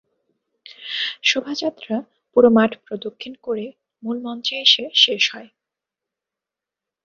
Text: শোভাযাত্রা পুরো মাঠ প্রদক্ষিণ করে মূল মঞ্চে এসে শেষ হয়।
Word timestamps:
শোভাযাত্রা 1.23 1.95
পুরো 2.33 2.49
মাঠ 2.49 2.71
প্রদক্ষিণ 2.85 3.33
করে 3.43 3.65
মূল 4.03 4.17
মঞ্চে 4.25 4.55
এসে 4.65 4.83
শেষ 4.95 5.23
হয়। 5.33 5.49